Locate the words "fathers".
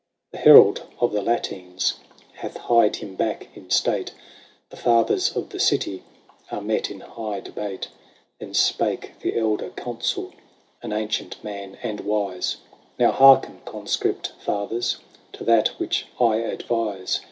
4.75-5.35, 14.39-14.97